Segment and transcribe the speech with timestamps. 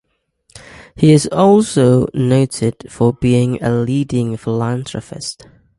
[0.95, 5.45] He is also noted for being a leading philanthropist.